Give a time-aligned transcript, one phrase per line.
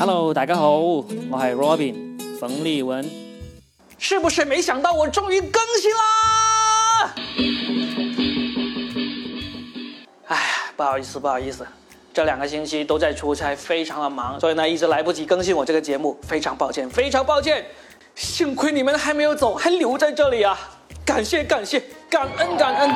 [0.00, 3.04] Hello，大家好，我系 Robin 冯立文。
[3.98, 7.14] 是不是没想到我终于更新啦？
[10.28, 10.42] 哎呀，
[10.76, 11.66] 不好意思，不好意思，
[12.14, 17.66] 这两个星期都在出差，非常的忙，所以呢一直来不及更新我这个节目，非常抱歉，非常抱歉。
[18.14, 20.56] 幸亏你们还没有走，还留在这里啊！
[21.04, 22.90] 感谢感谢，感恩感恩。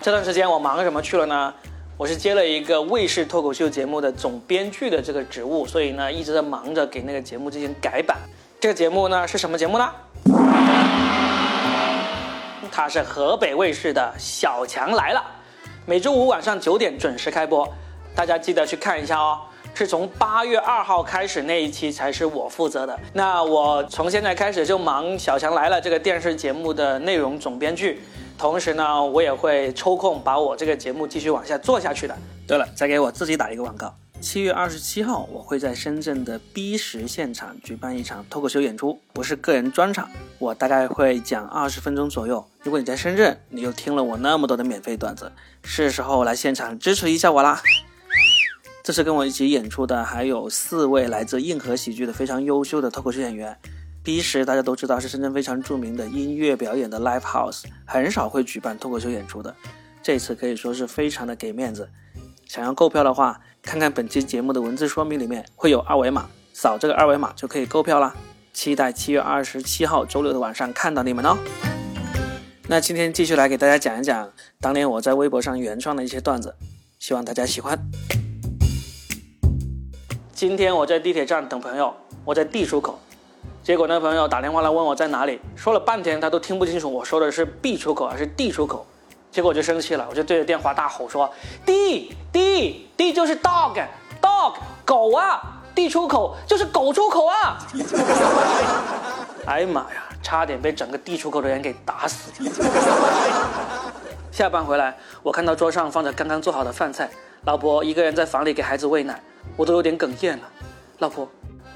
[0.00, 1.52] 这段时间我忙什么去了呢？
[2.02, 8.18] 我是接了一个卫视脱口秀节目的总编剧的这个职务，所以呢一直在忙着给那个节目进行改版。
[8.58, 9.88] 这个节目呢是什么节目呢？
[12.72, 15.20] 它是河北卫视的《小强来了》，
[15.86, 17.72] 每周五晚上九点准时开播，
[18.16, 19.38] 大家记得去看一下哦。
[19.72, 28.02] 是从八月二号开始那一期才是我负责的，那我从现在开始就忙《小强来了》这个电视节目的内容总编剧。
[28.36, 32.16] 同时呢，我也会抽空把我这个节目继续往下做下去的。
[32.46, 33.94] 对了，再给我自己打一个广告。
[34.20, 42.44] 七月二十七号，我会在深圳的 B 十现场举办一场脱口秀演出，不是个人专场，我大概会讲二十分钟左右。
[42.62, 45.32] 如果你在深圳，你又听了我那么多的免费段子，
[45.64, 47.60] 是时候来现场支持一下我啦。
[48.84, 53.56] 这次跟我一起演出的还有四位来自硬核喜剧的非常优秀的脱口秀演员。
[54.04, 59.54] B 十大家都知道是深圳非常著名的音乐表演的 live house，很少会举办脱口秀演出的。
[60.02, 61.88] 这次可以说是非常的给面子。
[62.44, 68.12] 想要购票的话，看看本期节目的文字说明里面会有二维码，扫这个二维码就可以购票啦。
[68.52, 71.38] 期待七月二十七号周六的晚上看到你们哦。
[72.66, 76.56] 那今天继续来给大家讲一讲当年我在微博上原创的一些段子，
[76.98, 77.78] 希望大家喜欢。
[80.34, 82.98] 今天我在地铁站等朋友，我在 D 出口。
[83.62, 88.84] 结果那朋友打电话来问我在哪里，说了半天他都听不清楚我说的是 B 出口还是 D 出口，
[89.30, 91.32] 结果我就生气了，我就对着电话大吼说
[91.64, 93.80] D D D 就是 dog
[94.20, 94.54] dog
[94.84, 97.58] 狗啊，D 出口就是狗出口啊！
[99.46, 102.32] 哎呀妈呀，差点被整个 D 出口的人给打死。
[104.32, 107.08] 下班回来，我看到桌上放着刚刚做好的饭菜，
[107.44, 109.22] 老婆一个人在房里给孩子喂奶，
[109.56, 110.48] 我都有点哽咽了。
[110.98, 111.28] 老婆，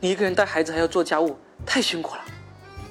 [0.00, 1.36] 你一个人带孩子还要做家务。
[1.68, 2.20] 太辛苦了，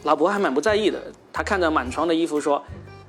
[0.03, 1.01] 老婆还蛮不在意的。
[1.33, 2.63] 她看着满床的衣服说：“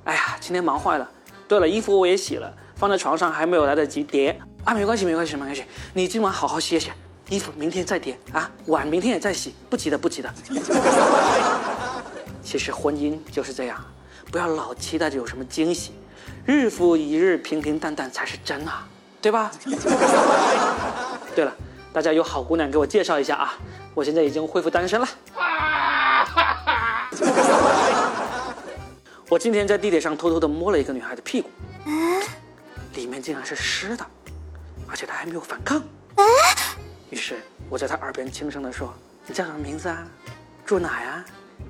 [0.05, 1.07] 哎呀，今天忙坏了。
[1.47, 4.73] 对了，衣服我也洗了，放在床上还没有来得及叠啊。
[4.73, 5.65] 没关系，没关系，没关系。
[5.93, 6.91] 你今晚好好歇歇，
[7.29, 8.51] 衣服明天再叠啊。
[8.67, 10.35] 碗明天也再洗，不急的，不急的。
[12.43, 13.79] 其实婚姻就是这样，
[14.33, 15.93] 不要老期待着有什么惊喜，
[16.47, 18.89] 日复一日，平平淡淡才是真啊，
[19.21, 19.51] 对吧？
[21.37, 21.55] 对了，
[21.93, 23.53] 大家有好姑娘给我介绍一下啊。”
[23.95, 25.09] 我现在已经恢复单身了。
[29.31, 31.51] 我今天在地铁上偷偷的摸了一个女孩的屁股，
[32.95, 34.03] 里面竟然是湿的，
[34.89, 35.83] 而且她还没有反抗。
[37.11, 37.37] 于是
[37.69, 38.91] 我在她耳边轻声的说
[39.29, 40.09] ：“你叫什么名字啊？
[40.65, 41.23] 住哪呀？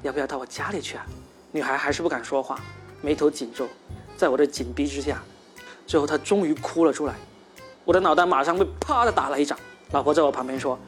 [0.02, 1.04] 要不要到我家里去啊？”
[1.50, 2.60] 女孩还是不敢说话，
[3.02, 3.66] 眉头紧皱，
[4.16, 5.20] 在我的紧逼之下，
[5.84, 7.14] 最后她终于哭了出来。
[7.84, 9.58] 我的脑袋马上被啪的打了一掌。
[9.90, 10.78] 老婆在我旁边说。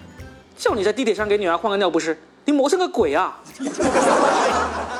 [0.57, 3.41] 叫你在地铁上给女儿换个尿不湿，你磨成个鬼啊！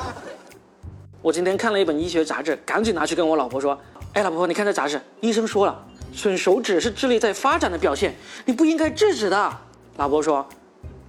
[1.21, 3.79] 我今天看了一本医学杂志，赶紧拿去跟我老婆说
[4.13, 8.15] ：“哎，老婆，你看这杂志，医生说了，吮手指是智力在发展的表现，
[8.45, 9.57] 你不应该制止的。”
[9.97, 10.43] 老婆说：“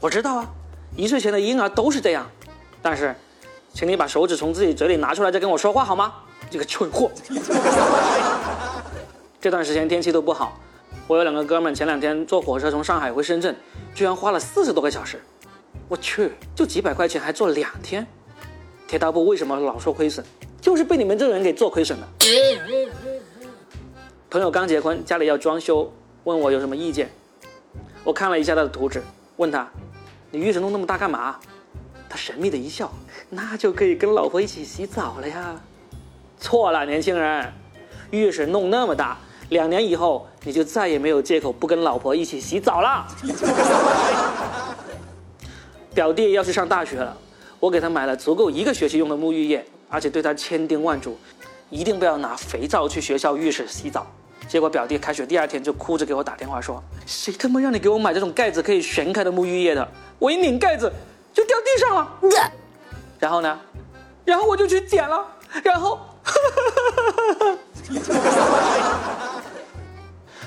[0.00, 0.46] 我知道啊，
[0.96, 2.30] 一岁前的婴儿都是这样。
[2.82, 3.14] 但是，
[3.72, 6.12] 请你把手指从自己嘴里拿出来再跟我说话好吗？
[6.50, 7.10] 这个蠢货！
[9.40, 10.60] 这段时间天气都不好。”
[11.08, 13.56] 我有两个哥们，前两天坐火车从上海回深圳，
[13.94, 15.22] 居然花了四十多个小时。
[15.88, 18.06] 我去，就几百块钱还坐两天。
[18.92, 20.22] 铁道部为什么老说亏损？
[20.60, 22.06] 就是被你们这种人给做亏损了。
[24.28, 25.90] 朋友刚结婚，家里要装修，
[26.24, 27.10] 问我有什么意见。
[28.04, 29.02] 我看了一下他的图纸，
[29.36, 29.66] 问他
[30.30, 31.36] ：“你浴室弄那么大干嘛？”
[32.06, 32.92] 他神秘的一笑
[33.30, 35.58] ：“那就可以跟老婆一起洗澡了呀。”
[36.38, 37.50] 错了，年轻人，
[38.10, 39.16] 浴室弄那么大。
[39.48, 43.06] 两年以后，你就再也没有借口不跟老婆一起洗澡了。
[45.94, 47.16] 表弟要去上大学了，
[47.62, 51.16] 我给他买了足够一个学期用的沐浴液，而且对他千叮万嘱，
[51.70, 54.04] 一定不要拿肥皂去学校浴室洗澡。
[54.48, 59.88] 结果表弟开学第二天就哭着给我打电话说：“谁他妈让你给我买这种盖子可以旋开的沐浴液的？
[60.18, 60.92] 我一拧盖子
[61.32, 62.12] 就掉地上了。
[63.20, 63.60] ”然后呢？
[64.24, 65.24] 然后我就去捡了，
[65.62, 66.00] 然后。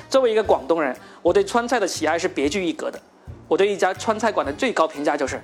[0.09, 2.99] 作为一个广东人，我对川菜的喜爱是别具一格的。
[3.47, 5.41] 我对一家川菜馆的最高评价就是，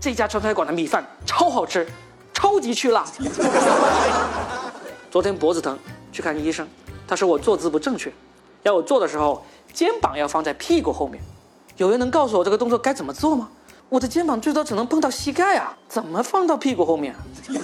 [0.00, 1.86] 这家川菜馆的米饭超好吃，
[2.32, 3.04] 超级去辣。
[5.10, 5.76] 昨天脖子疼，
[6.12, 6.66] 去看医生，
[7.06, 8.12] 他说我坐姿不正确，
[8.62, 11.22] 要我坐的时候肩膀要放在屁股后面。
[11.76, 13.48] 有人能告诉我这个动作该怎么做吗？
[13.88, 17.14] 我的肩膀最多只能碰到膝盖啊，怎么放到屁股后面？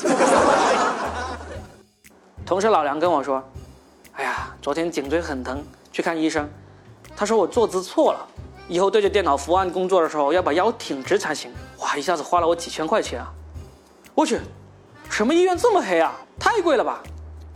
[2.47, 3.43] 同事老梁跟我说
[4.17, 6.49] ：“哎呀，昨天颈椎很疼，去看医生。
[7.17, 8.27] 他说我坐姿错了，
[8.69, 11.53] 以后对着电脑伏案工作的时候要把腰挺直才行。
[11.85, 13.31] 哇，一下子花了我几千块钱啊！
[14.15, 14.41] 我去，
[15.11, 16.15] 什么医院这么黑啊？
[16.41, 17.03] 太贵了吧？”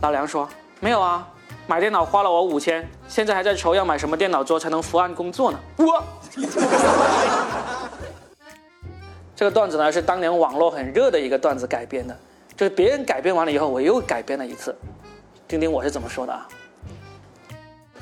[0.01, 0.47] 老梁说
[0.79, 1.27] ：“没有啊，
[1.65, 6.03] 买电脑花了我五千，现在还在愁要买什么电脑桌才能伏案工作呢。”我。
[9.35, 12.15] 这个段子呢是当年网络很热的一个段子改编的，
[12.55, 14.77] 就是别人改编完了以后，我又改编了一次，
[15.47, 16.47] 听听我是怎么说的啊。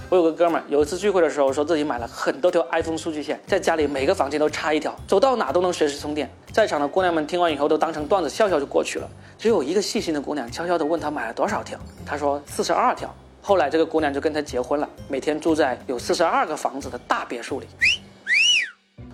[0.09, 6.30] 我有个哥们儿，有一次聚会的时候，说自己买了很多条 iPhone 数据线，在家里每个房间都插一条，走到哪都能随时充电。
[6.54, 13.13] 在场的姑娘们听完以后都当成段子笑笑就过去了，只有一个细心的姑娘悄悄地问他买了多少条，他说四十二条。
[13.42, 17.68] 后来这个姑娘就跟他结婚了，每天住在有四十二个房子的大别墅里。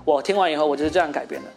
[0.05, 1.49] 我听完以后，我就是这样改编的。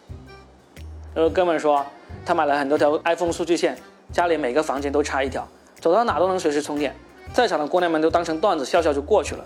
[1.15, 1.85] 有个哥们说，
[2.25, 3.77] 他买了很多条 iPhone 数据线，
[4.13, 5.47] 家里每个房间都插一条，
[5.79, 6.97] 走到哪都能随时充电。
[7.33, 9.45] 在场的姑娘们都当成段子笑笑就过去了，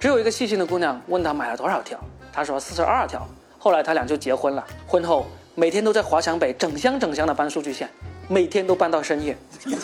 [0.00, 1.98] 只有一个细心的姑娘问他买了多少条，
[2.32, 3.28] 他说四十二条。
[3.58, 7.88] 后来他俩就结婚了，婚后每天都在华强北整箱整箱的搬数据线，
[8.28, 9.36] 每天都搬到深夜。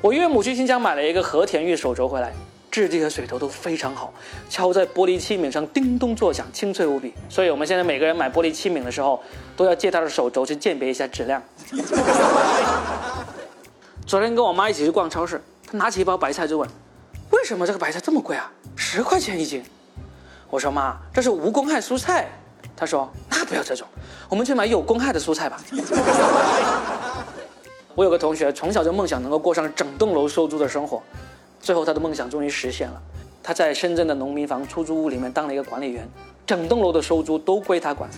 [0.00, 2.32] 我岳母去新疆买了一个和田玉手镯回来。
[2.72, 4.14] 质地和水头都非常好，
[4.48, 7.12] 敲在玻璃器皿上叮咚作响，清脆无比。
[7.28, 9.22] 所以我们现在每个人买玻璃器皿的时候，
[9.54, 11.42] 都要借他的手镯去鉴别一下质量。
[14.04, 16.68] 昨天跟我妈一起去逛超市，她拿起一包白菜就问
[17.30, 18.50] ：“为什么这个白菜这么贵啊？
[18.76, 19.64] 十块钱一斤。”
[20.50, 22.28] 我说：“妈，这是无公害蔬菜。”
[22.76, 23.86] 她说：“那不要这种，
[24.28, 25.58] 我们去买有公害的蔬菜吧。
[27.94, 31.02] ”我有个同学从小就梦想能够过上整栋楼收租的生活。
[31.60, 33.00] 最后，他的梦想终于实现了。
[33.42, 36.08] 他在深圳的农民房出租屋里面当了一个管理员，
[36.46, 38.10] 整栋楼的收租都归他管。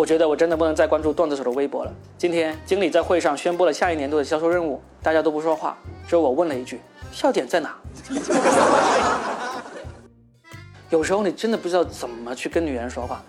[0.00, 1.92] 我觉得我真的不能再关注段子手的微博了。
[2.16, 5.76] 今天经理在会上宣布了下一年度的销售任务，大家都不说话，
[6.08, 6.80] 只有我问了一句
[7.12, 7.76] ：“笑点在哪？”
[10.88, 13.22] 有时候你真的不知道怎么去跟女人说话。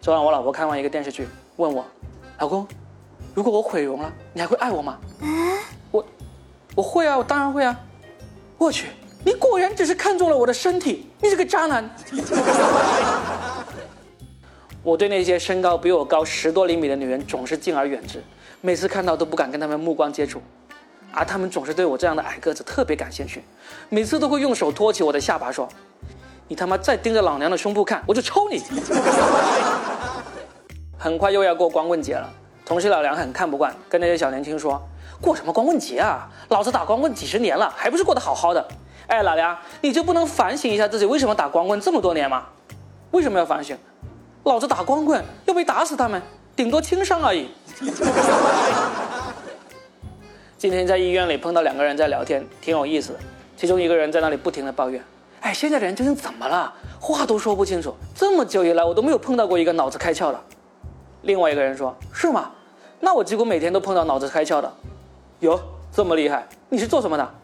[0.00, 1.84] 昨晚我老婆看完一个电视剧，问我
[2.40, 2.66] ：“老公，
[3.32, 4.98] 如果我毁容了，你还会爱我吗？”
[5.92, 6.04] 我。
[6.74, 7.78] 我会啊，我当然会啊！
[8.58, 8.88] 我去，
[9.24, 11.88] 你果然只是看中了我的身体，你这个渣男！
[14.88, 18.24] 我对那些身高比我高十多厘米的女人总是敬而远之，
[18.62, 20.40] 每次看到都不敢跟她们目光接触，
[21.12, 23.44] 而她们总是对我这样的矮个子特别感兴趣，
[23.90, 25.68] 每次都会用手托起我的下巴说
[26.48, 28.62] ：“你他妈再盯着老娘的胸部看，我就抽你！”
[30.96, 32.26] 很快又要过光棍节了，
[32.64, 34.82] 同事老梁很看不惯，跟那些小年轻说。
[35.20, 36.30] 过什么光棍节啊！
[36.48, 38.68] 老子打光棍几十年了，还不是过得好好的？
[39.08, 42.46] 哎，老梁，你就不能反省一下自己为什么打光棍这么多年吗？
[43.10, 43.76] 为什么要反省？
[44.48, 46.22] 老子打光棍又没打死他们，
[46.56, 47.50] 顶多轻伤而已。
[50.56, 53.18] 今天在医院里碰到两个人在聊天，挺有意思的。
[53.58, 55.04] 其中一个人在那里不停的抱怨
[55.42, 56.72] ：“哎，现在的人究竟怎么了？
[56.98, 57.94] 话都说不清楚。
[58.14, 60.40] 这么久以来，我都没有碰到过一个脑子开窍的。”
[61.22, 62.50] 另外一个人说：“是吗？
[63.00, 64.72] 那我几乎每天都碰到脑子开窍的。”
[65.40, 65.60] 哟，
[65.92, 66.48] 这么厉害！
[66.70, 67.34] 你是做什么的？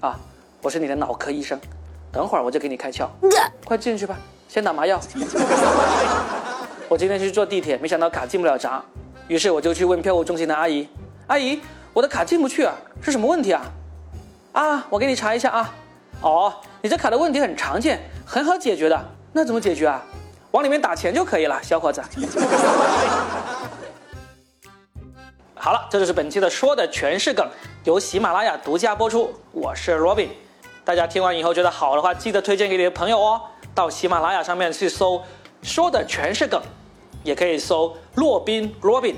[0.00, 0.20] 啊，
[0.60, 1.58] 我是你的脑科医生，
[2.12, 3.08] 等会儿我就给你开窍。
[3.64, 5.00] 快进去吧，先打麻药。
[6.90, 8.82] 我今天去坐地铁，没想到卡进不了闸，
[9.28, 10.88] 于是我就去问票务中心的阿姨
[11.28, 11.60] ：“阿姨，
[11.92, 13.62] 我的卡进不去啊，是什么问题啊？”
[14.50, 15.72] 啊，我给你查一下啊。
[16.20, 19.00] 哦，你这卡的问题很常见，很好解决的。
[19.32, 20.02] 那怎么解决啊？
[20.50, 22.02] 往里面打钱就可以了，小伙子。
[25.54, 27.48] 好了，这就是本期的说的全是梗，
[27.84, 29.32] 由喜马拉雅独家播出。
[29.52, 30.30] 我是 Robin，
[30.84, 33.40] 大家听完以后觉得好的话，记得推荐给你的朋友哦。
[33.76, 35.22] 到喜马拉雅上面去搜
[35.62, 36.60] “说的全是梗”，
[37.22, 39.14] 也可以搜“洛宾 Robin”，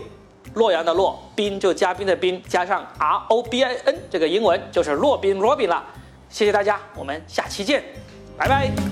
[0.54, 5.84] 洛阳的洛，宾就嘉宾的宾，加上 R O B I N 这个英文就是洛宾 Robin 了。
[6.28, 7.82] 谢谢大家，我们下期见，
[8.36, 8.91] 拜拜。